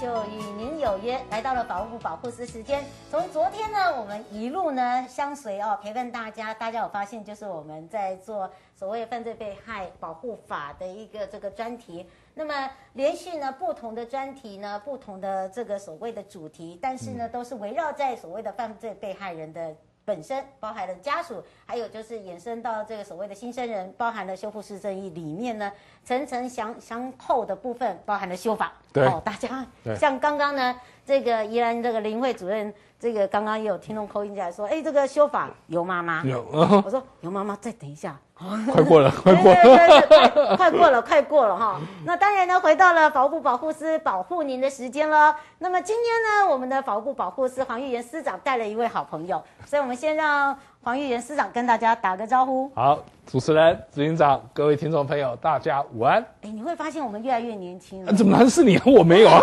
[0.00, 6.52] 就与您有约来到了法务部保护司时间，从昨天呢，我们一路呢相随哦，陪伴大家。
[6.52, 12.06] 大家有发现，就是我们在做所谓犯罪被害保护法的一个这个专题。
[12.34, 19.74] 那么连续呢不同的专题呢，不同的这个所谓的主题，但是呢都是围绕在所谓的犯罪被害人的
[20.06, 25.70] 本身，包含了家属，还有就是衍生到这个所谓的新生人，包含了修复式正义里面呢
[26.02, 28.72] 层层相相扣的部分，包含了修法。
[28.92, 29.66] 对，哦，大家
[29.98, 30.80] 像刚刚呢。
[31.06, 36.44] 这个宜兰这个林慧主任，这个刚刚也有听众扣音进来说，哎，这个修法尤妈妈有，
[36.84, 38.16] 我说尤妈妈再等一下，
[38.72, 41.78] 快过了， 快过了，快，快过了，快过了哈。
[42.06, 45.36] 那当然呢，回到了法务部保护司保护您的时间了。
[45.58, 52.70] 那么今天呢，我们的法务部保护司黄玉元司长带了一位好朋友，所以我们先让黄玉元司长跟大家打个招呼。
[52.74, 56.24] 好，主持人、执行长、各位听众朋友，大家午安。
[56.40, 58.12] 哎，你会发现我们越来越年轻了。
[58.14, 58.80] 怎么能是你？
[58.86, 59.38] 我没有啊。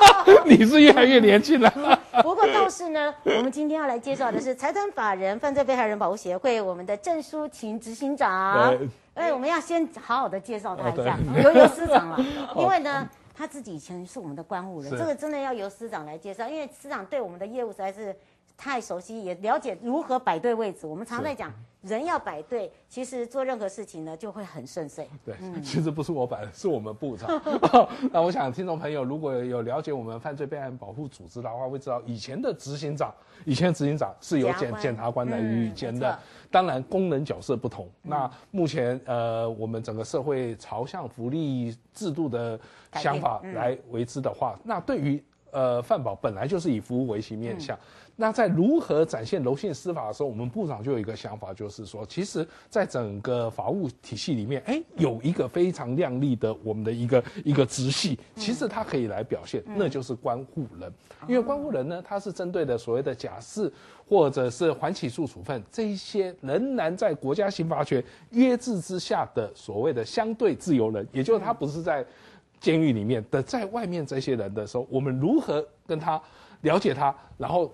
[0.44, 1.72] 你是越来越年轻了。
[2.22, 8.76] 不过倒是呢，我们今天要来介绍的是财产法人犯罪被害人保护协会，我们的郑淑琴执行长。
[9.14, 12.18] 哎，我们要先好好的介绍他一下，由由司长了。
[12.56, 18.14] 因为呢，他自己以前是我们的关务人，这个真的要由司长来介绍，因为司长对我们的业务实在是
[18.56, 20.86] 太熟悉，也了解如何摆对位置。
[20.86, 21.52] 我们常在讲。
[21.82, 25.08] 人要摆对，其实做任何事情呢就会很顺遂。
[25.24, 27.28] 对，其实不是我摆的， 是我们部长。
[28.12, 33.14] 那我想听众朋友如果有了解我们犯罪被害人保护组织的话，会知道以前的执行长，
[33.44, 36.18] 以前的执行长是由检检察官来予以兼的。
[36.50, 37.88] 当然功能角色不同。
[38.02, 42.58] 那目前呃，我们整个社会朝向福利制度的
[42.94, 47.78] 想法来为之的话，那对于呃饭保本来就是以服务为其面向。
[48.16, 60.92] 那在如何展现柔性司法的时候，我们部长就有一个想法，就是说，其实，在整个法务体系里面，哎，有一个非常亮丽的我们的一个一个直系，其实它可以来表现，那就是关护人。
[61.26, 63.72] 因为关护人呢，它是针对的所谓的假释
[64.06, 72.04] 或者是缓起诉处分这一些仍然在国家刑罚权约制之下的所谓的相对自由人，也就是他不是在
[72.60, 76.20] 监狱里面的，在外面这些人的时候，我们如何跟他
[76.60, 77.72] 了解他，然后。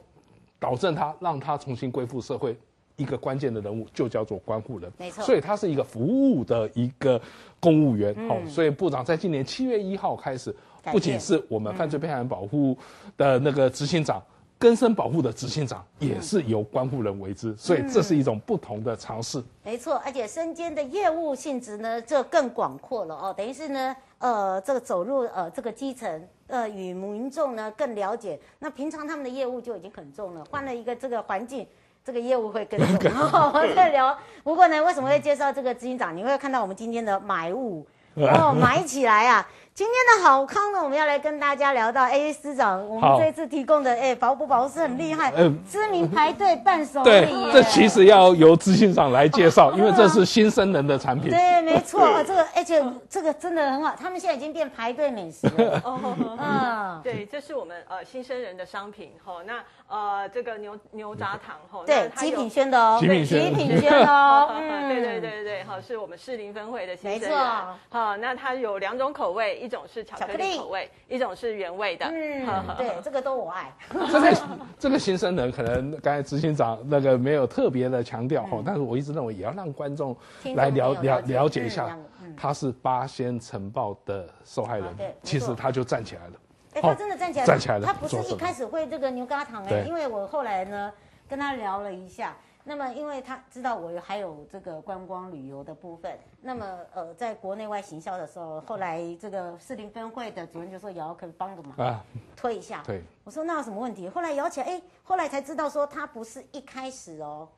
[0.59, 2.57] 导正他，让他重新归附社会，
[2.97, 4.91] 一个关键的人物就叫做关护人。
[4.97, 7.21] 没错，所以他是一个服务的一个
[7.61, 8.15] 公务员。
[8.27, 12.77] 好、嗯，所以部长在今年七月一号开始，不仅是我们犯罪被害人保护
[13.19, 14.21] 的那个执行长，
[14.59, 19.43] 更生保护的执行长也是由关护人为之，所以这是一种不同的尝试。
[19.63, 23.35] 没错，而且身兼的业务性质呢，就更广阔了哦。
[23.37, 26.29] 等于是呢，呃，这个走入呃这个基层。
[26.49, 31.67] 呃，与民众呢更了解，那平常他们的业务就已经很重了，换了一个这个环境，
[32.05, 33.11] 这个业务会更重。
[33.53, 34.17] 我们再聊。
[34.45, 36.17] 不过呢，为什么会介绍这个执行长？
[36.17, 37.85] 你会看到我们今天的买物
[38.15, 39.49] 哦，买起来啊！
[39.77, 42.09] 今天的好康呢，我们要来跟大家聊到。
[42.09, 45.31] A，司长，我们这次提供的哎，保不保是很厉害，
[45.71, 47.11] 知名排队伴手礼。
[47.11, 51.31] 对，这其实要由资讯长来介绍， 因为这是新生人的产品。
[51.31, 55.79] 对，没错，这个而且这个真的很好，他们现在已经变排队美食了。
[55.85, 56.01] 哦，
[56.39, 59.13] 嗯， 对，这是我们呃新生人的商品。
[59.23, 64.55] 吼，那呃这个牛牛轧糖，吼，对，极品轩的哦，极品轩，极品轩哦。
[64.89, 67.29] 对对对对，好，是我们士林分会的新生人。
[67.29, 67.45] 没错。
[67.91, 69.66] 好，那它有两种口味。
[69.67, 72.07] 一种是巧克力口味，一种是原味的。
[72.07, 72.47] 嗯，
[72.79, 73.75] 对，这个都我爱。
[73.91, 74.37] 这个
[74.79, 80.17] 这个新生人可能刚才执行长那个没有特别的强调哈，但是我一直认为也要让观众
[80.55, 81.99] 来了了了解一下，
[82.37, 84.87] 他是八仙尘爆的受害人，
[85.25, 86.33] 其实他就站起来了。
[86.75, 87.87] 哎，他真的站起来，站起来了。
[87.87, 90.93] 他不是一开始会这个牛轧糖哎，因为我后来呢
[91.29, 92.37] 跟他聊了一下。
[92.69, 102.05] 那么，因为他知道我还有这个观光旅游的部分，那么呃，在国内外行销的时候，后来这个士林分会的主任就说：“瑶可以帮个忙。”啊，
[102.35, 102.83] 推一下。
[102.85, 104.09] 对，我说那有什么问题？
[104.09, 107.49] 后来摇起来，哎，后来才知道说他不是一开始哦，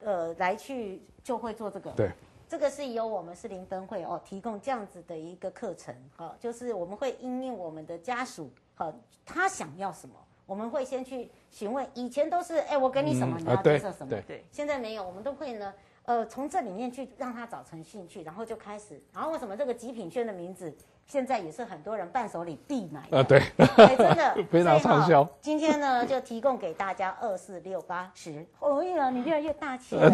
[0.00, 1.90] 呃，来去就会做这个。
[1.92, 2.10] 对，
[2.46, 8.94] 这个是由我们士林分会哦提供这样子的一个课程，哈、哦，就是我们会因应我们的家属，好、哦，
[9.24, 10.14] 他想要什么，
[10.48, 11.86] 我们会先去询问。
[11.92, 14.08] 以前都是，哎，我给你什么，嗯、你要接受什么？
[14.08, 14.44] 对对。
[14.50, 15.74] 现在没有，我们都会呢。
[16.04, 18.98] 呃，从这里面去让他找成兴趣，然后就开始。
[19.12, 20.74] 然后为什么这个极品轩的名字
[21.10, 23.00] 现在也是很多人伴手礼必买？
[23.18, 25.26] 啊，对，对，真的 非常畅销。
[25.40, 28.46] 今天呢，就提供给大家二四六八十。
[28.60, 30.10] 哦呀，你越来越大气了。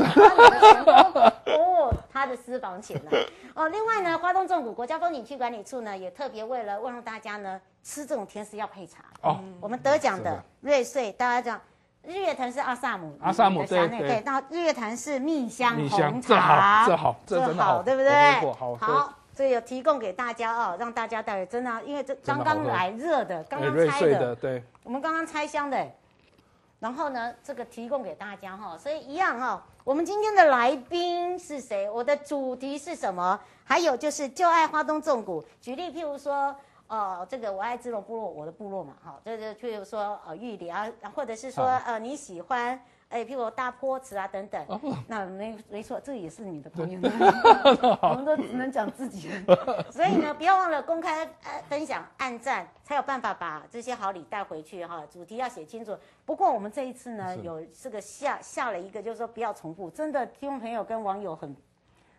[1.46, 3.10] 哦，他的私房钱呢？
[3.54, 9.02] 哦，另外呢，花东纵谷国家风景区管理处呢，也特别为了让大家呢吃这种甜食要配茶。
[9.22, 11.60] 哦，我们得奖的瑞穗，大家讲。
[12.06, 18.52] 日月潭是阿萨姆，阿萨姆对对，那日月潭是蜜香红茶，这好，这好，这好，对不对？
[18.52, 25.86] 好，好，所以有提供给大家哦，让大家带来真的，因为这刚刚来热的，刚刚拆的，对，我们刚刚拆箱的，
[26.78, 31.90] 然后呢，这个提供给大家哈，所以一样哈，我们今天的来宾是谁？
[31.90, 33.38] 我的主题是什么？
[33.64, 36.54] 还有就是就爱花东纵谷，举例譬如说。
[36.86, 42.78] 哦，这个我爱知龙部落，我的部落嘛，哈，这就譬如说呃玉里啊，或者是说呃你喜欢，
[43.14, 46.98] 哎，譬如大坡池啊等等，哦、那没没错，这也是你的朋友，
[48.02, 49.30] 我们都只能讲自己，
[49.88, 55.00] 所以呢，不要忘了公开呃分享、按赞，才有办法把这些好礼带回去哈。
[55.08, 55.96] 主题要写清楚。
[56.26, 61.54] 不过我们这一次呢，有这个下下了一个，就是说不要重复，真的听众朋友跟网友很。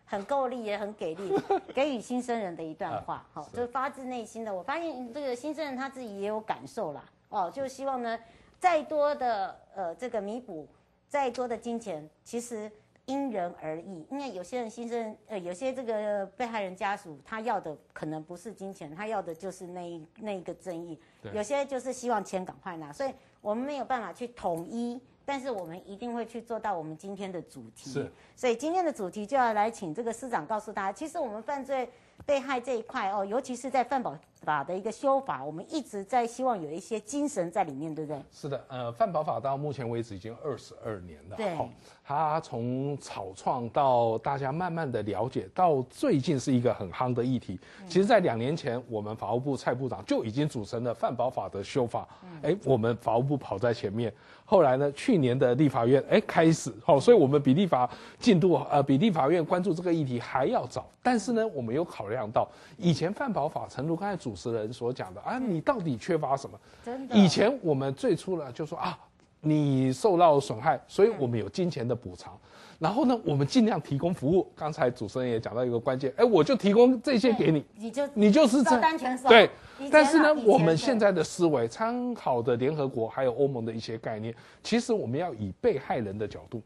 [0.07, 1.35] 很够力，也很给力，
[1.73, 4.53] 给予新生人的一段话，好、啊，就是发自内心的。
[4.53, 8.19] 我发现这个新生人他自己也有感受啦，哦，就希望呢，
[8.59, 10.67] 再多的呃这个弥补，
[11.15, 12.69] 再多的金钱，其实
[13.05, 14.05] 因人而异。
[14.11, 20.99] 因为有些人新生呃，有些这个被害人家属他要的可能不是金钱，他要的就是那一那一个正义。
[21.31, 25.01] 有些就是希望钱赶快拿，所以我们没有办法去统一。
[25.27, 31.89] 但是我们一定会去做到我们今天的主题，是，所以今天的主题就要来请这个司长告诉大家，其实我们犯罪
[32.27, 34.15] 被害这一块哦，尤其是在犯保
[34.45, 38.21] 法的一个修法，我们一直在希望有一些精神在里面，对不对？
[38.31, 41.57] 是的，呃，犯保法到目前为止已经二十二年了，对，
[42.03, 47.59] 它从草创到大家慢慢的了解，到最近是一个很夯的议题。
[47.87, 52.07] 其实，在两年前，我们法务部蔡部长就已经组成了犯保法的修法，
[52.43, 54.13] 哎，我们法务部跑在前面。
[54.47, 57.89] 后来呢，去年的立法院哎开始，好，所以我们比立法
[58.19, 60.87] 进度呃比立法院关注这个议题还要早。
[61.01, 62.47] 但是呢，我们有考量到
[62.77, 66.59] 以前犯保法，诚如刚才主持人所讲的啊，你到底缺乏什么？
[66.83, 67.15] 真的。
[67.15, 68.97] 以前我们最初呢就说啊，
[69.41, 72.37] 你受到损害，所以我们有金钱的补偿。
[72.77, 74.45] 然后呢，我们尽量提供服务。
[74.53, 79.29] 刚才主持人也讲到一个关键，哎，我就提供这些给你，你就你就是这单全收。
[79.29, 79.49] 对。
[79.89, 86.61] 但是呢，我们现在的思维参考的联合国还有欧盟的一些概念，其实我们要以被害人的角度，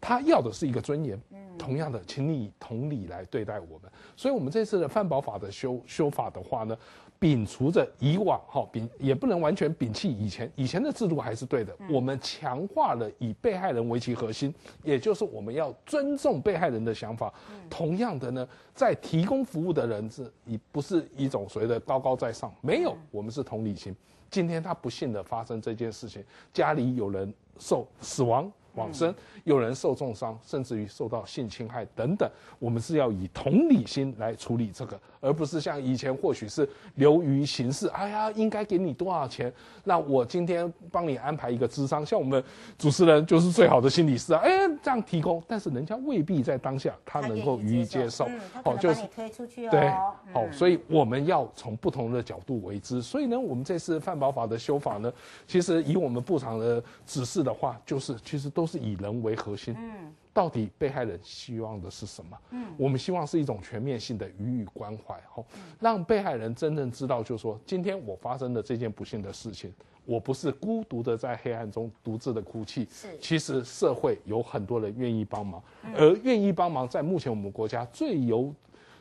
[0.00, 1.20] 他要的是一个尊严。
[1.58, 3.90] 同样的，请你以同理来对待我们。
[4.16, 6.74] 所以，我们这次的犯保法的修修法的话呢，
[7.20, 11.76] 摒除着以往哈，摒也不能完全摒弃以前，以前的制度还是对的。
[11.90, 17.30] 我们强化了以被害人为其核心，也就是我们要尊重被害人的想法。
[17.68, 23.94] 同样的呢，在提供服务的人是以不是一种所谓的高高在上，没有，我们是同理心。
[24.30, 28.50] 今天他不幸的发生这件事情，家里有人受死亡。
[28.74, 35.00] 往生，有人受重伤，甚至于受到性侵害等等，我们是要以同理心来处理这个。
[35.20, 37.86] 而不是像以前，或许是流于形式。
[37.88, 39.52] 哎呀，应该给你多少钱？
[39.84, 42.42] 那我今天帮你安排一个咨商，像我们
[42.78, 44.40] 主持人就是最好的心理师啊。
[44.42, 44.50] 哎，
[44.82, 48.26] 这样提供，但是人家未必在当下他能够予以接受。
[48.64, 49.70] 哦，就是推出去哦。
[49.70, 49.90] 对，
[50.32, 53.02] 好，所以我们要从不同的角度为之。
[53.02, 55.12] 所以呢，我们这次范保法的修法呢，
[55.46, 59.74] 其实以我们部长的指示的话，就是其实都是以人为核心。
[59.78, 60.14] 嗯。
[60.32, 62.38] 到底被害人希望的是什么？
[62.50, 65.44] 嗯，我们希望是一种全面性的予以关怀，吼，
[65.80, 69.72] 让被害人真正知道，就是说，今天我发生的这件不幸的事情，
[70.04, 75.60] 我不是孤独的在黑暗中独自的哭泣，是，其实社会有很多人愿意帮忙，
[75.96, 78.54] 而愿意帮忙，在目前我们国家最有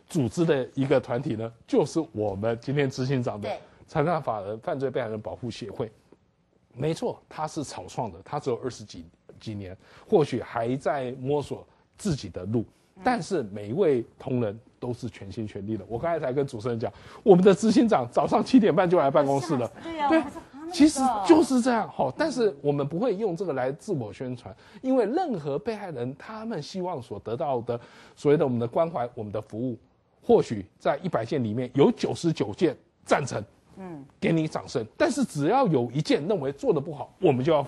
[0.08, 3.50] 组织的一个团体呢，就是我们今天执行长的
[3.86, 5.92] 残障法人犯罪被害人保护协会，
[6.74, 9.06] 没错，他是草创的，他只有二十几。
[9.39, 9.75] 几年，
[10.08, 11.65] 或许还在摸索
[11.98, 12.63] 自己的路，
[13.03, 15.86] 但是每一位同仁都是全心全力的。
[15.88, 16.91] 我刚才才跟主持人讲，
[17.24, 19.72] 我们的执行长早上七点半就来办公室了。
[19.84, 20.24] 对呀，对，
[20.72, 21.89] 其实就是这样。
[21.89, 27.79] 好，但是我们不会用这个来自我宣传，因为任何被害人他们希望所得到的
[28.15, 29.77] 所谓的我们的关怀、我们的服务，
[30.22, 33.43] 或许在一百件里面有九十九件赞成。
[33.81, 34.86] 嗯，给你掌声。
[34.98, 37.65] 但是只要有一件认为做的不好，我们就要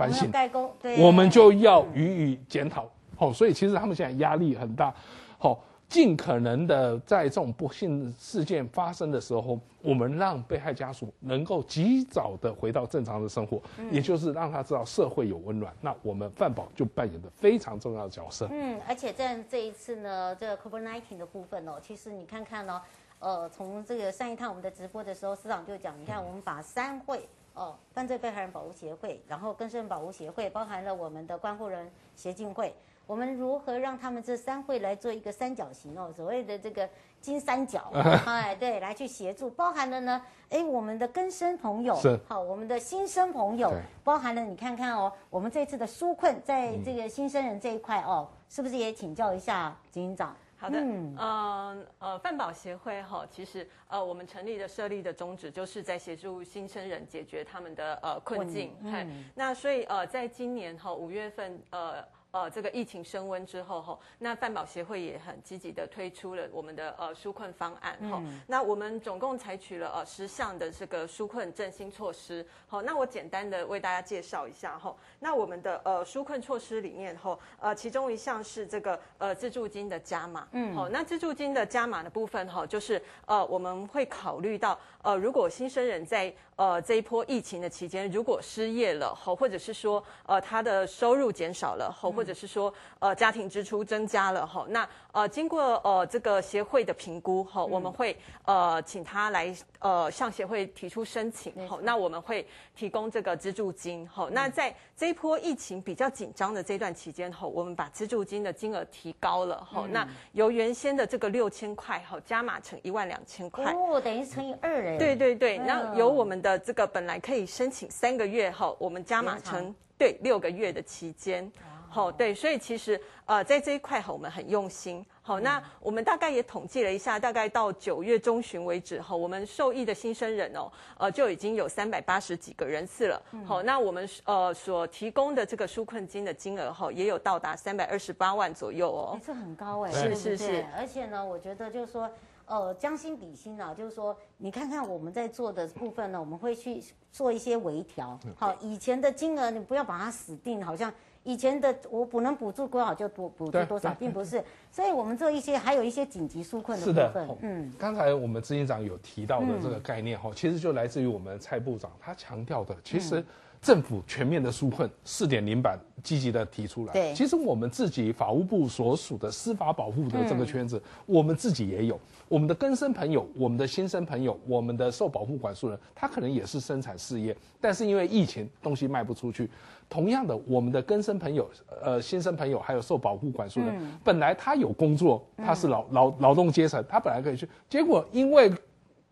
[0.00, 2.88] 反省，代工，对，我们就要予以检讨。
[3.16, 4.94] 好，所以其实他们现在压力很大。
[5.38, 5.62] 好。
[5.90, 15.74] 尽可能的在这种不幸事件发生的时候，我们让被害家属能够及早的回到正常的生活，嗯、也就是让他知道社会有温暖。
[15.80, 18.46] 那我们饭保就扮演的非常重要的角色。
[18.52, 22.80] 嗯，而且在这一次呢，这个 COVID-19 的部分哦，其实你看看哦，
[23.18, 27.28] 呃，从这个上一趟我们的直播的时候，司长就讲，你看我们把三会
[27.60, 32.74] 哦，犯罪被害人保护协会，然后更生保护协会，包含了我们的关护人协进会。
[33.06, 36.10] 我们如何让他们这三会来做一个三角形哦？
[36.16, 36.88] 所谓的这个
[37.20, 37.92] 金三角，
[38.24, 43.70] 哎，对，来去协助，包含了呢，哎，我们的更生朋友，是好，我们的新生朋友，
[44.02, 50.34] 包含了你看看哦，我们这次的纾困在这个新生人这一块哦，是不是也请教一下执行长？
[50.60, 62.04] 好的，嗯，呃，呃，饭保协会哈，其实呃，我们成立的设立的宗旨就是在协助新生人解决他们的呃困境，嗯，那所以呃，在今年哈五月份呃。
[62.32, 92.10] 呃，这个疫情升温之后，哈，那饭保协会也很积极的推出了我们的呃纾困方案，哈、嗯，那我们总共采取了呃十项的这个纾困振兴措施，好，那我简单的为大家介绍一下，哈，那我们的呃纾困措施里面，哈，呃，其中一项是这个呃自助金的加码，嗯，好，那自助金的加码的部分，哈，就是呃我们会考虑到呃如果新生人在呃这一波疫情的期间如果失业了，哈，或者是说呃他的收入减少了，哈。
[92.10, 98.14] 或者是说，呃，家庭支出增加了哈，那呃，经过呃这个协会的评估哈，我们会
[98.44, 104.30] 呃请他来呃向协会提出申请好，那我们会提供这个资助金好。
[104.30, 114.98] 那在这一波疫情比较紧张的这段期间哈，我们把资助金的金额提高了哈，那由原先的这个六千块哈加码成一万两千块哦，等于乘以二嘞。
[114.98, 121.50] 对对对，那由我们的这个本来可以申请三个月哈，我们加码成对六个月的期间。
[121.92, 125.04] 好，对，所以其实呃，在这一块哈，我们很用心。
[125.30, 130.68] 好，那我们大概也统计了一下，大概到九月中旬为止哈，我们受益的新生人哦，
[130.98, 133.22] 呃，就已经有三百八十几个人次了。
[133.46, 139.20] 好，那我们呃所提供的这个纾困金的金额哈，也有到达三百二十八万左右哦。
[139.24, 140.66] 这很高哎，是是是。
[140.76, 142.10] 而且呢，我觉得就是说，
[142.46, 146.82] 呃，将心比心啊，就是说，你看看我们在做的部分呢，我们会去
[147.12, 148.18] 做一些微调。
[148.36, 150.92] 好，以前的金额你不要把它死定，好像。
[151.22, 156.94] 以前的我补能补助多少就补补助多少，并不是，所以我们做一些还有一些紧急纾困的部分。
[156.94, 163.24] 是的，嗯，刚才我们执行长有提到的这个概念哈，其实就来自于我们蔡部长他强调的，其实。
[163.60, 166.92] 政府全面的纾困四点零版积极的提出来。
[166.94, 172.00] 对，其实我们自己法务部所属的司法保护的这个圈子，嗯、我们自己也有。
[172.26, 179.50] 我们的根生朋友，我们的新生朋友，我们的受保护管束人，他可能也是生产事业，但是因为疫情，东西卖不出去。
[179.90, 181.50] 同样的，我们的根生朋友、
[181.82, 188.50] 呃新生朋友，还有受保护管束人，嗯、本来他有工作，他是劳劳劳动阶层，他本来可以去，结果因为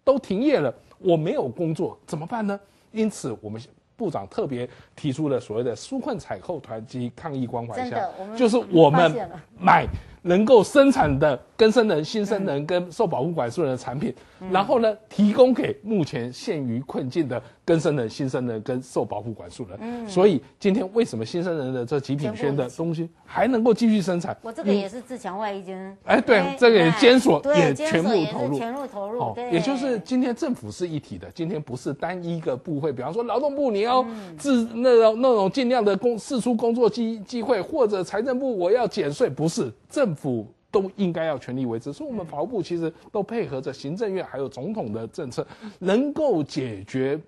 [0.05, 2.59] 都停业了，我没有工作，怎么办呢？
[2.93, 3.61] 因此我们。
[3.99, 8.01] 部长特别提出了所谓的纾困采购团及抗疫关怀项，
[8.37, 9.29] 就是我们
[9.59, 9.85] 买
[10.23, 14.15] 能够生产的更生人、新生人跟受保护管束人的产品，
[14.51, 17.43] 然后呢，提供给目前陷于困境的。
[17.69, 24.35] 更生人、新生人跟受保护管束人，嗯，所以今天为什么新生人的这极品轩的东西还能够继续生产？
[24.41, 34.03] 我这个也是自强外衣间，哎，对，这个也监所也全部投入，全部投入，对，也就是今天政府是一体的，今天不是单一个部会，比方说劳动部你要
[34.39, 40.47] 自那种那种尽量的工试出工作机机会，或者财政部我要减税，不是政府。
[40.71, 45.45] 都应该要全力维持，所以我们法务部其实都配合着行政院还有总统的政策，
[45.79, 47.19] 能够解决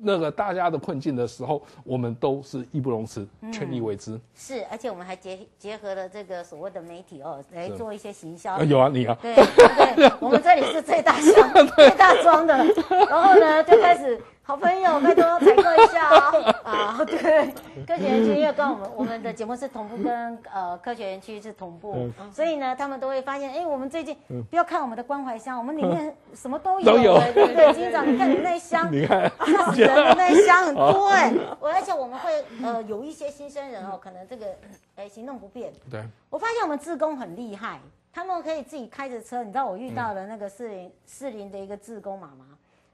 [0.00, 4.12] 那个大家的困境的时候，我们都是义不容辞，全力为之。
[4.12, 8.64] 嗯、是，而且我们还结结合了这个所谓的媒体哦，来做一些行销。
[8.64, 9.34] 有啊，你啊，对
[9.94, 12.56] 对，我们这里是最大箱、 最大装的，
[13.10, 14.18] 然后呢，就开始。
[14.46, 16.32] 好朋友，拜托采购一下啊！
[16.62, 17.52] 啊，对，
[17.84, 24.16] 科学园区因为跟我们我们的节目是同步，跟呃科学园区是同步，所以呢，他们都会发现，哎，我们最近
[24.48, 34.46] 不要看我们的关怀箱，我们里面什么都有，都有，对对，金长，你看你那一箱， 你看，吓死人的那一箱很多哎，我而且我们会呃有一些新生人哦，可能这个
[34.94, 36.00] 哎行动不便，对，
[36.30, 37.80] 我发现我们志工很厉害，
[38.12, 42.46] 他们可以自己开着车，你知道我遇到的那个四零四零的一个志工妈妈，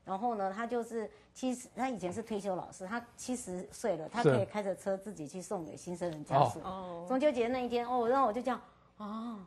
[0.05, 1.11] 然后呢，他就是。
[1.35, 6.61] 其实他以前是退休老师，他七十岁了，他可以开着车自己去送给新生人家属。
[6.63, 8.61] 哦，中秋节那一天，哦，然后我就这样，
[8.99, 9.39] 哦，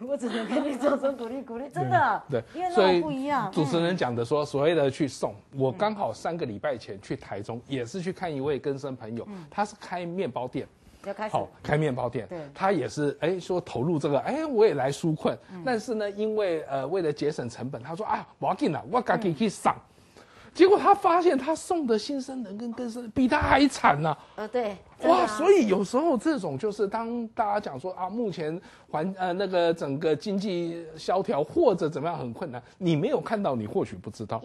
[0.00, 3.48] 我只能跟你做出鼓励鼓励，真的，对，因为所以不一样。
[3.52, 10.66] 主持人讲的说，所谓的去送，我刚好三个礼拜前去台中，也是去看一位根生朋友，他是开面包店，
[11.08, 19.76] 要开始好开面包店，对，他也是哎说投入这个，哎我也来纾困，但是呢，因为呃为了节省成本，他说啊我要进来，我赶紧去上。
[20.54, 24.18] 结果他发现他送的新生人跟更生比他还惨呐、啊！
[24.36, 28.58] 呃，对，哇，所以有时候这种就是当大家讲说啊，目前
[28.88, 34.42] 环呃那个整个经济萧条或者怎么样很困难，你没有看到，你或许不知道。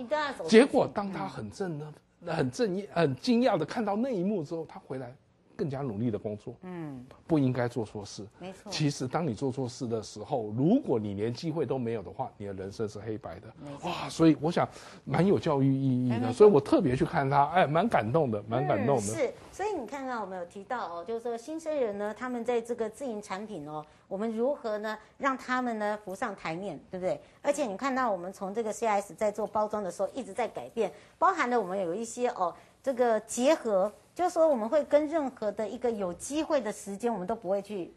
[0.50, 1.94] 结果当他很正呢，
[2.28, 5.16] 很正义、很惊讶的看到那一幕之后，他回来。
[5.62, 8.72] 更加努力的工作，嗯，不应该做错事，没错。
[8.72, 13.48] 其实当你做错事的时候，如果你连机会都没有的话，你的人生是黑白的，
[13.84, 14.10] 哇！
[14.10, 14.68] 所以我想
[15.06, 19.04] 蛮有教育意义的，所以我特别去看他，哎，蛮感动的，蛮感动的。
[19.04, 27.22] 是，所以你看看我们有提到哦，就是说新生人呢，他们在这个自营产品哦，我们如何呢让他们呢浮上台面，对不对？
[27.44, 32.52] 而且你看到我们从这个 CIS 在做包装的时候一直在改变，包含了我们有一些哦，
[32.82, 33.92] 这个结合。
[34.14, 37.94] 就是说，我们会跟任何的一个有机会的时间，我们都不会去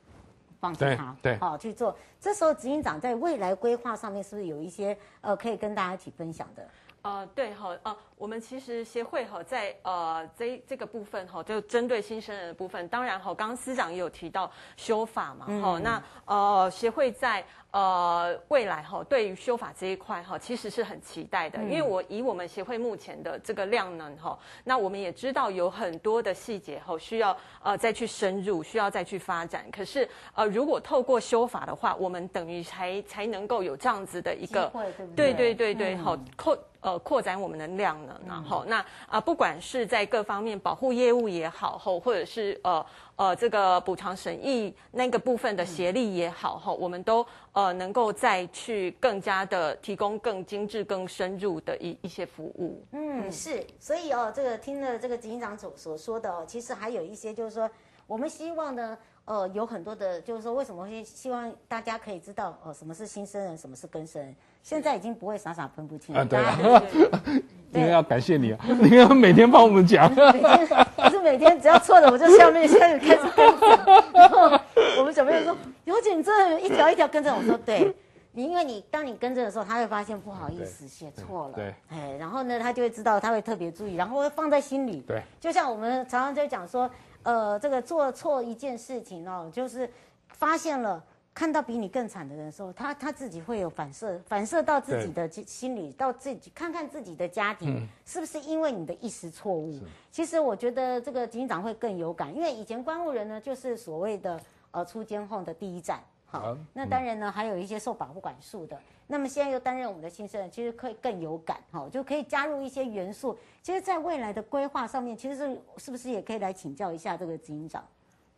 [0.61, 1.97] 放弃它，对，好去做。
[2.21, 6.69] 这时候，执行长在未来规划上面是不是有一些呃可以跟大家一起分享的？
[7.03, 17.45] 呃，对哈，呃，我们其实协会哈，在呃这这个部分哈，就针对新生人的部分，当然哈，刚刚司长也有提到修法嘛，哈、嗯，那呃协会在。
[17.75, 29.69] 呃，未来哈，对于修法这一块哈，其实是很期待的，因为我以我们协会目前的这个量能哈，那我们也知道有很多的细节哈，需要呃再去深入，需要再去发展。
[29.73, 34.73] 可是呃，如果透过修法的话，我们等于才才能够有这样子的一个，
[35.17, 42.87] 对对对对，好扩呃扩展我们的量能，然后那啊，不管是在各方面保护业务也好，或或者是呃。
[43.17, 52.85] 呃，这个补偿审议那个部分的协力也好哈，我们都呃能够再去更加的提供更精致、更深入的一一些服务。
[52.91, 57.71] 嗯，是，所以哦，这个听了这个警长所所说的哦，其实还有一些就是说，
[58.07, 64.35] 我们希望呢，呃，有很多的，就是说为什么会希望大家可以知道哦，什么是新生人，什么是更生。
[64.65, 66.23] 现在已经不会傻傻分不清了。
[66.23, 66.83] 啊，对啊，
[67.71, 70.11] 因为要感谢你啊， 你要每天帮我们讲。
[70.11, 74.11] 每天不是每天，只要错了我就下面开始开始跟着。
[74.15, 74.59] 然后
[74.99, 77.95] 我们小朋友说：“有请这一条一条跟着。”我说：“对，
[78.33, 81.53] 你因为你当你跟着的时候，他会发现不好意思写错了。
[81.53, 85.05] 对，哎，然后呢，他就会知道，他会特别注意，然后会放在心里。
[85.07, 86.91] 对，就像我们常常在讲说，
[87.23, 89.87] 呃，这个做错一件事情哦，就是
[90.29, 99.81] 发现了。”看到比你更惨的人的时候，他他自己会有反射，反射到自己的心里，到自己看看自己的家庭，嗯、是不是因为你的一时错误？
[100.13, 113.37] 其实我觉得这个警长会更有感，因为以前关务人呢，就是所谓的呃出监后的第一站，好，啊、那当然呢、嗯、还有一些受保护管束的，那么现在又担任我们的新生人，其实可以更有感，好，就可以加入一些元素。
[113.61, 117.85] 其实，在未来的规划上面，其实是是不是也可以来请教一下这个警长？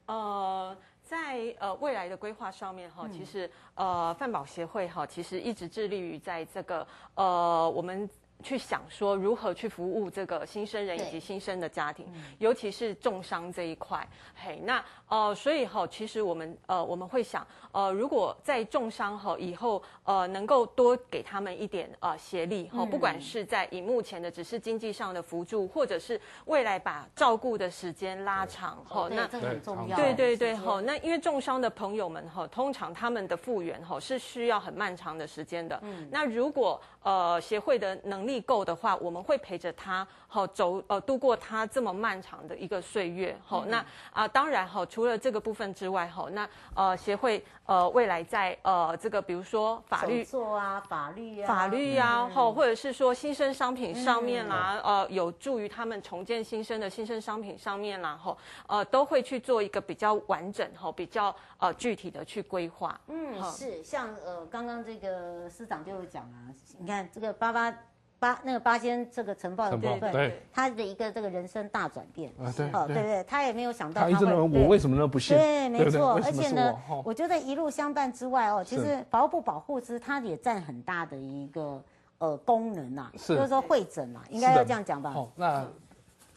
[0.06, 0.74] 呃。
[1.06, 8.10] 在呃未来的规划上面哈，其实呃饭保协会哈，其实一直致力于在这个呃我们。
[8.42, 12.06] 去想说如何去服务这个新生人以及新生的家庭，
[12.38, 14.06] 尤其是重伤这一块。
[14.34, 29.96] 嘿，那呃，所以哈，其实我们呃我们会想，呃，如果在重伤哈以后，呃，能够多给他们一点呃协力哈，不管是在以目前的只是经济上的辅助，或者是未来把照顾的时间拉长哈，那这个很重要。
[29.96, 35.78] 对对对哈，那因为重伤的朋友们哈，通常他们的复原哈是需要很漫长的时间的。
[35.82, 58.36] 嗯，那如果呃协会的能力够的话，我们会陪着他，好走呃度过他这么漫长的一个岁月，好、嗯、那啊、呃、当然好，除了这个部分之外，好那呃协会呃未来在呃这个比如说法律做啊法律啊法律呀，好、嗯、或者是说新生商品上面啦，嗯、呃有助于他们重建新生的新生商品上面啦，后
[58.66, 62.98] 呃都会去做一个比较完整哈比较呃具体的去规划。
[63.08, 67.74] 嗯，是像呃刚刚这个司长就有讲啊，你看这个八八。
[68.18, 70.40] 八那个八仙这个晨报的部分，对。
[70.52, 73.02] 他的一个这个人生大转变，啊对，哦对。
[73.02, 76.74] 对，他也没有想到他，他一直认为我为什么那么不幸，对，没错，而且呢，
[77.04, 77.12] 我？
[77.12, 81.82] 觉得一路相伴之外哦，其实保护保护之，它也占很大的一个
[82.18, 85.10] 呃功能呐，就是说会诊嘛，应该要这样讲吧。
[85.10, 85.66] 好，那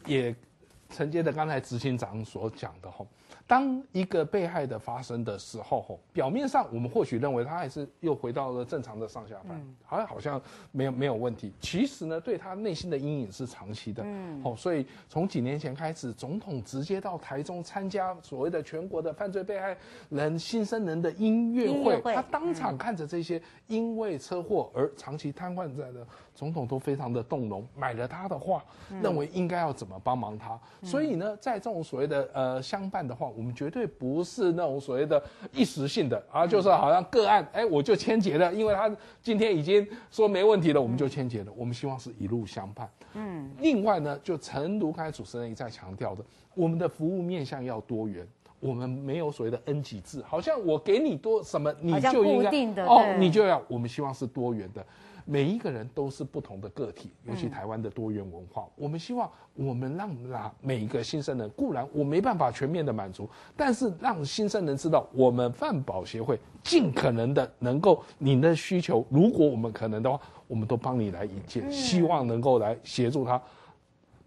[0.06, 0.34] 也
[0.90, 3.04] 承接的刚才执行长所讲的哈。
[3.46, 10.40] 当一个被害的发生的时候，表面上我们或许认为他还是又回到了正常的上下班，好像好像
[10.72, 11.52] 没有没有问题。
[11.60, 14.02] 其实呢，对他内心的阴影是长期的。
[14.04, 19.76] 嗯，好，所以从几年前开始，总统直接到台中参加所谓的全国的犯罪被害
[20.08, 28.64] 人新生人的音乐会，他当场看着这些因为车祸而长期瘫痪在的总统都非常的动容，买了他的画，
[29.02, 30.58] 认为应该要怎么帮忙他。
[30.82, 33.28] 所以呢，在这种所谓的呃相伴的话。
[33.36, 38.90] 我们绝对不是那种所谓的一时性的啊，就是好像个案，哎，我就签结了，因为他
[39.22, 41.52] 今天已经说没问题了，我们就签结了。
[41.54, 42.90] 我们希望是一路相伴。
[43.14, 48.26] 嗯，另外呢，就诚如刚才主持人一再强调的，我们的服务面向要多元，
[48.58, 53.62] 我们没有所谓的 N 几制，好像我给你多什么，你就应该哦，你就要。
[53.68, 54.84] 我们希望是多元的。
[55.24, 58.62] 每一个人都是不同的个体，尤其台湾的多元文化。
[58.62, 73.40] 嗯、我们希望我们让哪每一个新生人，固然我没办法全面的满足，但是让新生人知道，我们饭保协会尽可能的能够你的需求，如果我们可能的话，我们都帮你来引荐，希望能够来协助他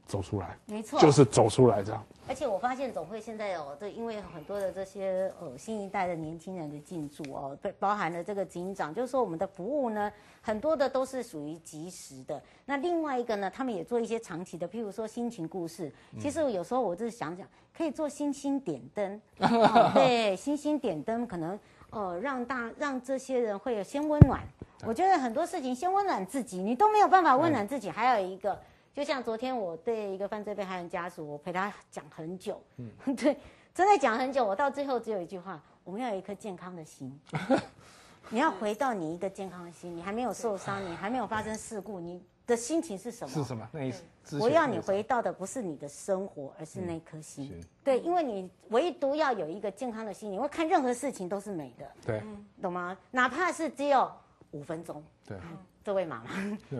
[0.05, 0.57] 走出来。
[0.65, 2.03] 没错，就是走出来这样。
[2.25, 10.09] 而且我发现总会现在哦，这因为很多的这些呃新一代的年轻人的进驻哦，被包含了这个警长，就是说我们的服务呢，
[10.41, 12.41] 很多的都是属于及时的。
[12.65, 15.91] 那另外一个呢，他们也做一些长期的，譬如说心情故事。
[16.17, 17.45] 其实有时候我就是想想，
[17.77, 24.39] 可以做星星点灯， 哦、对，星星点灯可能呃让大让这些人会有先温暖。
[24.85, 28.57] 我觉得很多事情先温暖自己，你都没有办法温暖自己，还有一个。
[28.93, 33.35] 就像昨天我对一个犯罪被害人家属，我陪他讲很久，嗯， 对，
[33.73, 34.45] 真的讲很久。
[34.45, 37.19] 我到最后只有一句话：我们要有一颗健康的心。
[38.29, 43.33] 你要回到你一个健康的心，你还没有受伤，你还没有发生事故，你的心情是什么？
[43.33, 43.67] 是什么？
[43.71, 44.39] 那意思？
[44.39, 47.51] 我要你回到的不是你的生活，而是那颗心。
[47.83, 51.85] 对，因为你唯独要有一个健康的心，你会看任何事情都是美的。
[52.05, 52.23] 对，
[52.61, 52.97] 懂吗？
[53.11, 54.09] 哪怕是只有
[54.51, 55.03] 五分钟。
[55.27, 55.37] 对，
[55.83, 56.29] 这位妈妈，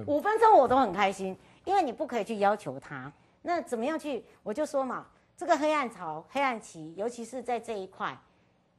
[0.05, 1.37] 五分钟我都很开心。
[1.65, 4.23] 因为你不可以去要求他，那怎么样去？
[4.43, 8.17] 我就说嘛，这个黑暗潮、黑暗期，尤其是在这一块，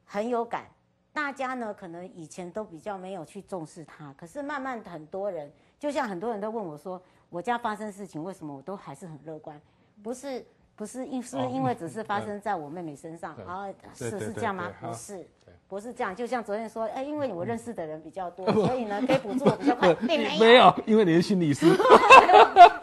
[0.05, 0.67] 很有感。
[1.13, 9.61] 大家呢，可能以前都比较没有去重视它，可是慢慢很多人，就像很多人都问我说，我家发生事情，为什么我都还是很乐观？
[10.03, 10.45] 不是，
[10.77, 13.35] 不是因，是不是因为只是发生在我妹妹身上？
[13.47, 14.71] 啊，是是这样吗？
[14.81, 15.27] 不是。
[15.67, 19.93] 不是这样，就像昨天说，哎，因为我认识的人比较多， 所以呢，可以补助我比较快。
[20.07, 21.67] 并没有，因为你是心理师。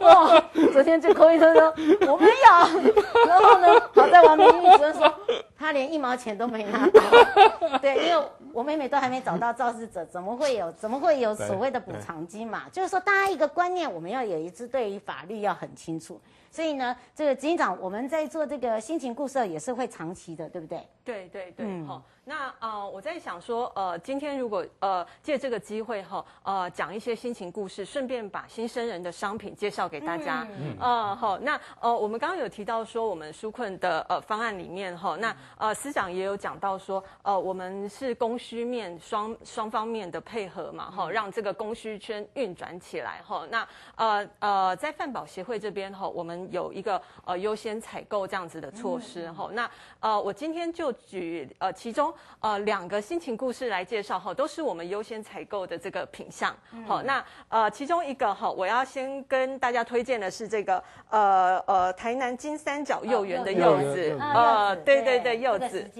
[0.00, 1.72] 哦，昨天就扣一车说
[2.12, 5.14] 我没有，然后呢，好在王明玉主任说
[5.56, 7.78] 他连一毛钱都没拿到。
[7.78, 12.64] 对，因为我妹妹都还没找到肇事者，怎么会有怎么会有所谓的补偿金嘛？
[12.72, 16.20] 就是说，大家一个观念，我们要有一支对于法律要很清楚。
[16.52, 20.86] 所以呢，这个执行长，我们在做这个心情故事也是会长期的，对不对？
[21.02, 22.02] 对对对，好、嗯。
[22.24, 30.46] 那呃，我在想说，呃，今天如果呃借这个机会哈，呃，讲一些心情故事，顺便把新生人的商品介绍给大家。
[30.60, 30.76] 嗯。
[30.78, 43.44] 呃，好，那呃，我们刚刚有提到说，我们纾困的呃方案里面哈，那呃司长也有讲到说，呃，我们是供需面双双方面的配合嘛，哈，让这个供需圈运转起来哈。
[43.50, 49.54] 那呃呃，在饭保协会这边哈，我们有一个呃优先采购这样子的措施哈、嗯。
[49.54, 56.54] 那呃，我今天就举呃其中呃两个心情故事来介绍哈，都是我们优先采购的这个品项。
[56.86, 65.90] 好、嗯，那呃其中一个哈，我要先跟大家推荐的是这个呃呃台南金三角幼园的柚子，呃对对对柚子，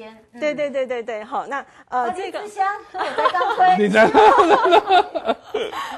[0.41, 4.07] 对对对对对好，那呃这个香 我在刚推，你在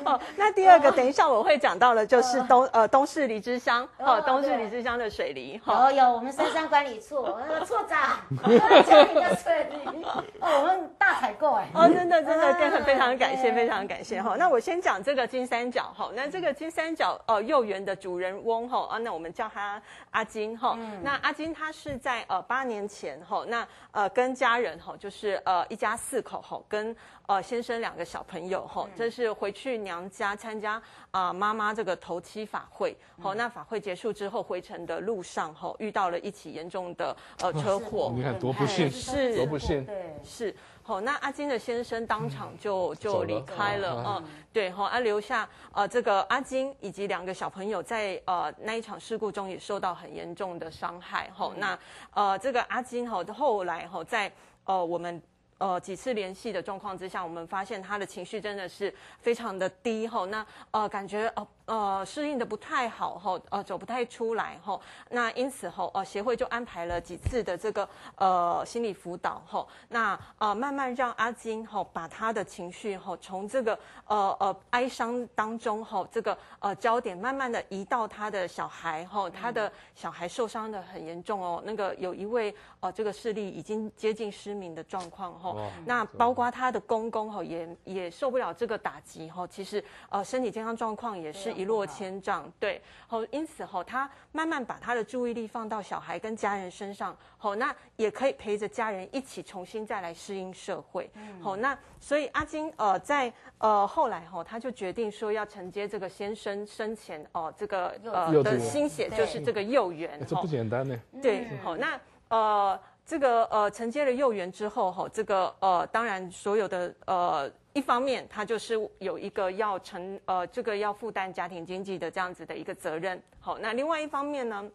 [0.05, 4.21] 哦，那第二个等一下我会讲到的就是东呃东势梨之乡哦。
[4.25, 8.21] 东势梨之乡的水梨，有有，我们深山管理处 那个处长
[8.85, 10.05] 家里的水梨，
[10.41, 14.37] 哦，我们大采购哎，哦，真的真的，真的非常感谢，非常感谢哈。
[14.39, 18.87] 那我先讲这个金三角哈，那这个金三角呃幼园的主人翁哈。
[18.91, 20.79] 啊，那我们叫他阿金哈。
[21.03, 26.95] 那阿金他是在呃八年前哈，那呃跟家人哈，就是呃一家四口哈，跟
[27.27, 34.24] 呃先生两个小朋友哈，这是回去娘家参加啊妈妈这个头七法会，好，那法会结束之后。
[34.25, 40.99] 之后回程的路上，吼遇到了一起严重的呃车祸，你看多不幸，是多不幸，对，是好。
[40.99, 51.79] 那阿金的先生当场就就离开了，嗯，嗯对，好，啊留下呃这个阿金以及两个小朋友在呃那一场事故中也受到很严重的伤害，吼、嗯，那
[52.15, 54.33] 呃这个阿金吼后来吼在
[54.65, 55.21] 呃我们。
[55.59, 64.79] 呃，几次联系的状况之下，我们发现他的情绪真的是非常的低吼，那呃，感觉呃呃适应的不太好哈，呃走不太出来哈，
[65.11, 112.81] 那因此后呃协会就安排了几次的这个呃心理辅导哈，那呃慢慢让阿金哈把他的情绪哈从这个呃呃哀伤当中哈这个呃焦点慢慢的移到他的小孩哈，他的小孩受伤的很严重哦，那个有一位呃这个视力已经接近失明的状况哈，那包括他的公公哈也也受不了这个打击哈，其实呃身体健康状况也是一落千丈，对，好，因此哈他慢慢把他的注意力放到小孩跟家人身上，好，那也可以陪着家人一起重新再来适应社会，好，那所以阿金呃在呃后来哈他就决定说要承接这个先生生前哦这个呃的心血，就是这个幼园，这不简单呢，对，好那呃。
[113.07, 123.21] 这个呃承接了幼园之后哈，这个呃当然所有的呃一方面，他就是有一个要承呃这个要负担家庭经济的这样子的一个责任。
[123.41, 124.71] 好，那另外一方面呢，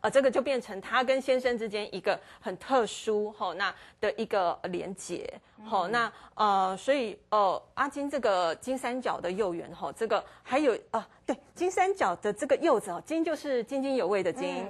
[0.00, 5.32] 呃这个就变成他跟先生之间一个很特殊哈那的一个连结。
[5.64, 11.06] 好，那呃所以呃阿金这个金三角的幼园哈，这个还有啊。
[11.26, 14.66] 对，金三角的这个柚子哦，金就是津津有味的津。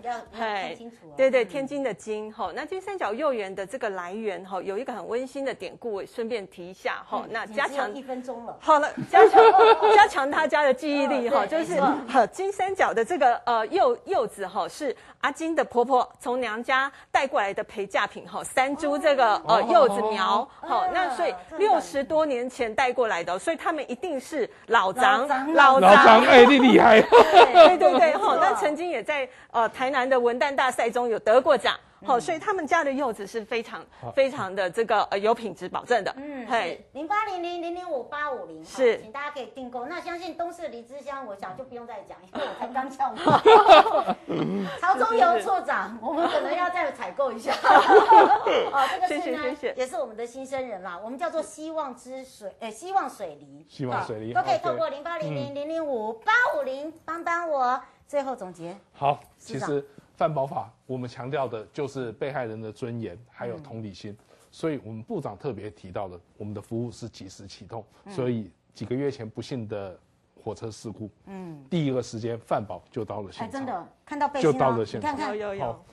[1.16, 2.54] 对对，天津的津哈、嗯。
[2.54, 7.28] 那金三角幼园的这个来源哈，有一个很温馨的典故，顺便提一下哈、嗯。
[7.30, 8.54] 那加强一分钟了。
[8.60, 9.42] 好了，加强
[9.96, 20.46] 加强大家的记忆力哈、哦，就是哈金三角的这个呃柚柚子哈，是阿金的婆婆从娘家带过来的陪嫁品哈，三株这个呃柚子苗。
[20.60, 26.44] 好、哦，那所以六十多年前带过来的，所以他们一定是老张老张哎。
[26.50, 33.84] 你厉害，对对 对，哈，那曾经也在呃台南的文旦大赛中有得过奖，好、嗯，所以他们家的柚子是非常
[34.14, 39.84] 非常的这个呃有品质保证的，嗯，嘿，零八零零零零五八五零，是，请大家可以订购。
[39.86, 43.42] 那相信东势梨之乡，我想就不用再讲，因为我才刚讲嘛。
[44.80, 47.52] 曹忠油处长，我们可能要再采购一下。
[47.60, 57.80] 哦，这个是呢谢谢谢谢，也是我们的新生人啦，我们叫做希望之水，诶、欸，希望水梨，希望水梨都可以透过零八零零零零五八五零帮帮我。
[58.06, 59.86] 最后总结，好，其实
[60.20, 64.18] 犯保法我们强调的就是被害人的尊严还有同理心，嗯、
[64.50, 69.98] 所以我们部长特别提到的，我们的服务是及时启动，嗯、所以几个月前不幸的
[70.42, 75.28] 火车事故，嗯，第一个时间犯保就到了现场，哎、真的看到就到了现场，看看。
[75.30, 75.84] 有有有，好，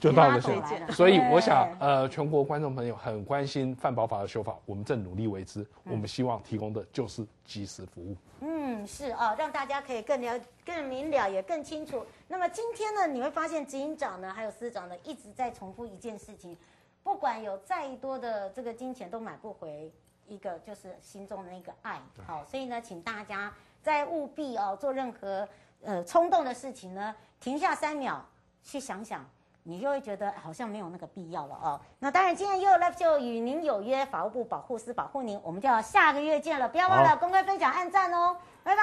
[0.00, 8.16] 就到了现场，所以我想，呃，全国观众朋友很关心犯保法的修法，我们正努力为之，嗯、我们希望提供的就是及时服务。
[8.40, 12.04] 嗯，是啊，让大家可以更了、更明了，也更清楚。
[12.28, 16.56] 那么今天呢，你会发现执行长呢，还有司长呢，一直在重复一件事情，
[17.02, 19.90] 不管有再多的这个金钱，都买不回
[20.26, 22.00] 一个就是心中的那个爱。
[22.26, 23.52] 好，所以呢，请大家
[23.86, 25.48] 在务必哦，做任何
[25.84, 28.20] 呃冲动的事情呢，停下三秒
[28.64, 29.24] 去想想。
[29.62, 31.80] 你就会觉得好像没有那个必要了哦。
[32.00, 38.36] 那当然，今天 YOYO Live 就与您有约，法务部保护司保护您，我们就要下个月见了，不要忘了公开分享、按赞哦。
[38.64, 38.82] 拜拜，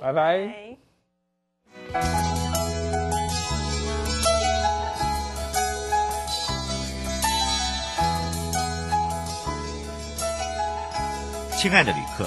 [0.00, 0.76] 拜拜。
[11.56, 12.26] 亲爱的旅客，